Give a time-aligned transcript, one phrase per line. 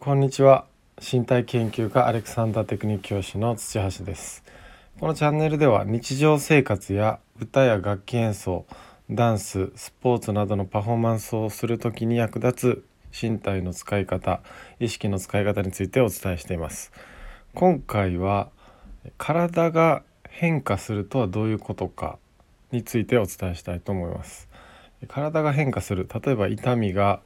[0.00, 0.64] こんにちは。
[0.98, 4.42] 身体研究家アレクサンダーテクニック教師の土橋です。
[4.98, 8.64] このチャンネルでは日常生活や歌や楽器演奏
[9.10, 14.40] ダンススポーツなどのパフォーマンスをする時に役立つ身体の使い方
[14.80, 16.90] 意識の使い方についてお伝えしています。
[17.52, 18.48] 今回は
[19.18, 22.18] 体が変化するとはどういうことか
[22.70, 24.48] についてお伝えしたいと思います。
[25.08, 26.08] 体が変化する。
[26.24, 27.20] 例えば痛みが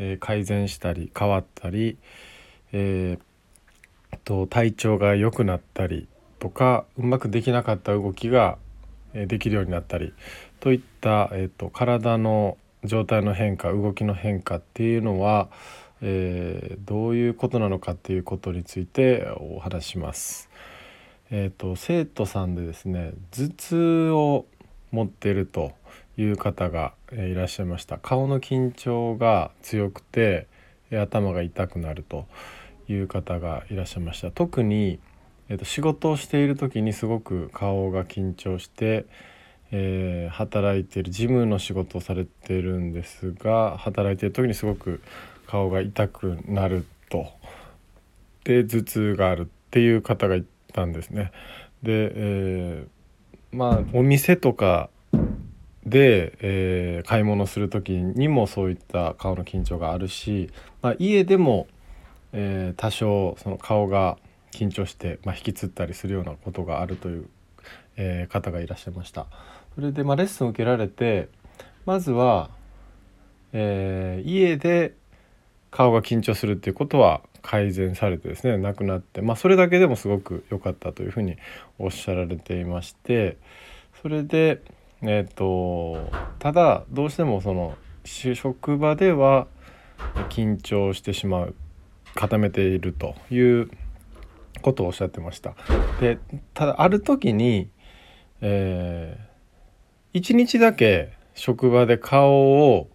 [0.00, 1.96] え、改善したり変わったり、
[2.72, 8.58] えー、と体調が良くなったりとかうまくできなかった動きが
[9.12, 10.14] できるようになったり
[10.60, 15.48] といった、えーと、体の状態の変化動きの変化っていうのは、
[16.00, 20.48] えー、どういうことなのかっていうことについてお話します。
[21.32, 24.46] えーと生徒さんでですね頭痛を
[24.90, 25.72] 持っていると
[26.16, 27.98] いう方がいらっしゃいました。
[27.98, 30.46] 顔の緊張が強くて
[30.92, 32.26] 頭が痛くなると
[32.88, 34.30] いう方がいらっしゃいました。
[34.30, 34.98] 特に、
[35.48, 39.06] えー、と仕事をしている時にすごく顔が緊張して、
[39.72, 45.00] えー、働いている事務の仕事をされてるんですが働いている時にすごく
[45.46, 47.28] 顔が痛くなると。
[48.44, 51.30] で頭痛があるっていう方がいたんですね。
[51.82, 54.90] で、えー、まあお店とか
[55.90, 61.66] で、えー、買い物する時にもそういった顔の緊張があるし、まあ、家でも、
[62.32, 64.16] えー、多少その顔が
[64.52, 67.26] 緊張して、まあ、引きつったりするようなことがあるという、
[67.96, 69.26] えー、方がいらっしゃいました。
[69.74, 71.28] それで、まあ、レッスンを受けられて
[71.86, 72.50] まずは、
[73.52, 74.94] え家で
[75.70, 81.36] 顔が緊張するっていうことは改善されてですねなくなって、まあ、それだけでもすごく良かったというふうに
[81.78, 83.38] おっしゃられていまして
[84.02, 84.62] それで
[85.02, 89.46] えっ、ー、とただどうしてもその職場では
[90.28, 91.54] 緊張してしまう
[92.14, 93.70] 固めているという
[94.62, 95.54] ことをおっしゃってました。
[96.00, 96.18] で
[96.54, 97.68] ただある時に、
[98.40, 102.88] えー、1日だけ職場で顔を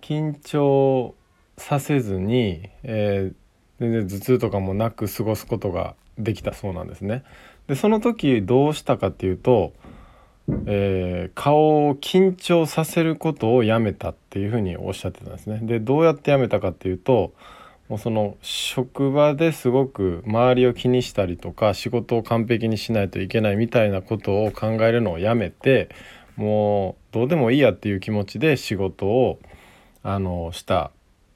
[0.00, 1.14] 緊張
[1.56, 3.34] させずに、えー、
[3.80, 7.24] 全然頭痛とかもなく過ごすことができたそうなんですね。
[7.66, 9.72] でその時どうしたかっていうと
[10.66, 15.60] えー、顔を緊張させることをやめたっていうふうにおっしゃってたんですね。
[15.62, 17.32] でどうやってやめたかっていうと
[17.88, 25.88] もうその職場ですごく周りを気にしたりとか仕事を完璧にしないといけないみたいなことを考えるのをやめて
[26.36, 29.38] もうどうでもいいやっていう気持ちで仕事を
[30.02, 30.90] あのした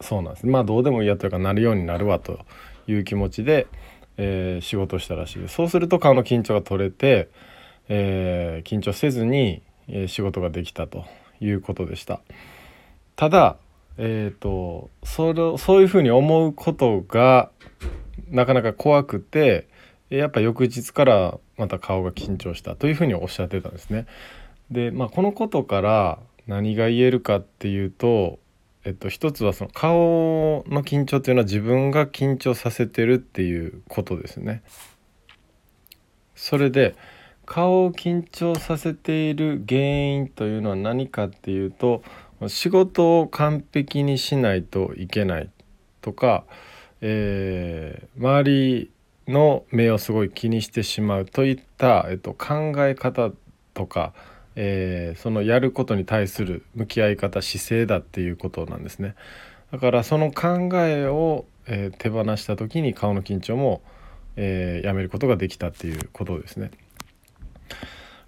[0.00, 0.46] そうなんです。
[0.46, 2.40] まあどうでもいいやというかなるようになるわと
[2.86, 3.66] いう気持ちで、
[4.16, 5.54] えー、仕事したらしいです。
[5.54, 7.28] そうすると顔の緊張が取れて
[7.88, 11.04] えー、緊張せずに、え、仕事ができたと
[11.40, 12.20] いうことでした。
[13.16, 13.56] ただ、
[13.96, 17.50] えーと、それそういうふうに思うことが
[18.28, 19.68] なかなか怖くて
[20.10, 24.06] やっぱ翌日からまた顔が緊張したというふうにおっしゃってたんですね。
[24.70, 28.38] で、まあ、このことから何が言えるかっていうと、
[28.84, 34.62] えっと、一つはその顔の緊張っていうのは自分が緊張させてるっていうことですね。
[36.34, 36.96] それで、
[37.46, 42.02] 顔を緊張させている原因というのは何かっていうと
[42.48, 45.50] 仕事を完璧にしないといけない
[46.00, 46.44] とか、
[47.00, 48.90] えー、周り
[49.28, 53.30] の目をすごい気にしてしまうといった、えっと、考え方
[53.72, 54.12] とか、
[54.56, 59.14] えー、そのやることに対する向き合い方姿勢だっていうことなんですね。
[59.72, 63.82] だからその考えを、えー、手放した時に顔の緊張も、
[64.36, 66.70] えー、やめることができたっていうことですね。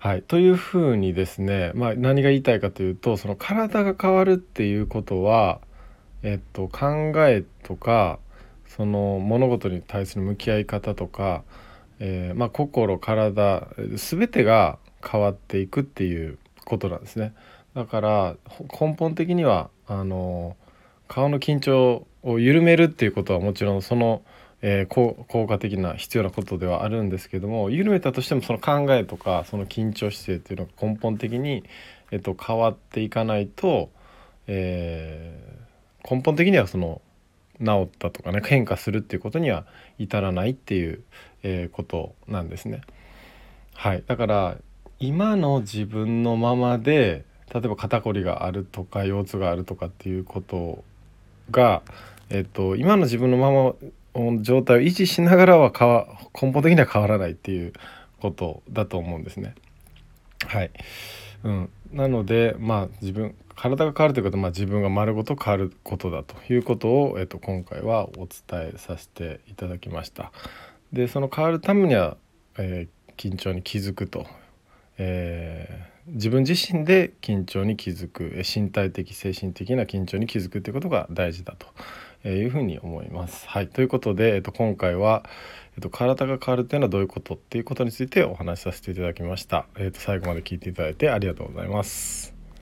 [0.07, 5.61] はい、というふうにですね、まあ、何が言いたいかというとその体が変わるっていうことは、
[6.23, 8.21] えっと、考えとか
[8.69, 11.43] その物事に対する向き合い方とか、
[11.99, 13.67] えー、まあ、心体
[13.97, 17.35] 全てが変わっていくっていうことなんですね。
[17.75, 18.37] だから
[18.81, 20.57] 根本的にはあの
[21.09, 24.23] 顔の緊張を緩めるっていうことはもちろんその
[24.63, 31.65] えー、効果的な必要なことではあるんですけども緩めたとしてもその考えとかその緊張姿勢っていうのが根本的に、
[32.11, 33.91] えっと、変わっていかないと、
[34.47, 37.03] えー、根本的にはその
[37.59, 39.67] 治ったとかね変化するっていうことには
[39.99, 41.03] 至らないっていう、
[41.43, 42.83] えー、ことなんですね。
[43.75, 44.57] はい、だから
[44.99, 50.83] 今の自分のままで例えば肩こりがあるとか腰痛があるとかっていうこと
[51.51, 51.83] が、
[52.31, 53.75] えっと、今の自分のまま
[54.41, 55.71] 状態を維持しながらは
[56.41, 57.73] 根本的には変わらないっていう
[58.21, 59.55] ことだと思うんですね。
[60.47, 60.71] はい、
[61.45, 70.31] うん、なのでまあ自分体が変わるということは、まあ、自分が丸ごと変わることだということを、えっと、今回はお伝えさせていただきました。
[70.93, 72.17] でその変わるためには、
[72.59, 74.27] えー、緊張に気づくと、
[74.99, 81.57] えー、自分自身で緊張に気づく身体的精神的な緊張に気づくということが大事だ
[82.23, 83.49] というふうに思います。
[83.49, 85.25] はい、ということで、えっと、今回は、
[85.75, 89.67] えっと、体が変わるというのはどういうことっていうことについてお話しさせていただきました。
[89.77, 92.36] えっと、最後まで聞いていただいてありがとうございます。